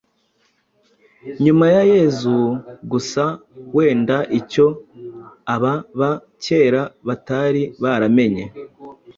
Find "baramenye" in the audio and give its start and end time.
7.83-8.45